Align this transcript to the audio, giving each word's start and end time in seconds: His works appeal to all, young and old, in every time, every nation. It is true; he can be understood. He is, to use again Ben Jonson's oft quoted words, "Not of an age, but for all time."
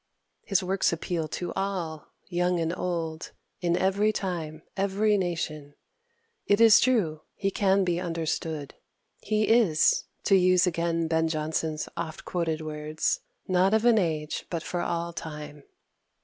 His 0.45 0.63
works 0.63 0.91
appeal 0.91 1.27
to 1.27 1.53
all, 1.53 2.07
young 2.27 2.59
and 2.59 2.75
old, 2.75 3.33
in 3.59 3.77
every 3.77 4.11
time, 4.11 4.63
every 4.75 5.15
nation. 5.15 5.75
It 6.47 6.59
is 6.59 6.79
true; 6.79 7.21
he 7.35 7.51
can 7.51 7.83
be 7.83 7.99
understood. 7.99 8.73
He 9.21 9.47
is, 9.47 10.05
to 10.23 10.35
use 10.35 10.65
again 10.65 11.07
Ben 11.07 11.27
Jonson's 11.27 11.87
oft 11.95 12.25
quoted 12.25 12.61
words, 12.61 13.19
"Not 13.47 13.75
of 13.75 13.85
an 13.85 13.99
age, 13.99 14.47
but 14.49 14.63
for 14.63 14.81
all 14.81 15.13
time." 15.13 15.65